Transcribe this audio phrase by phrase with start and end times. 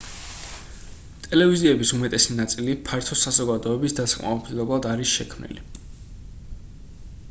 [1.25, 5.65] ტელევიზიების უმეტესი ნაწილი ფართო საზოგადოების დასაკმაყოფილებლად არის შექმნილი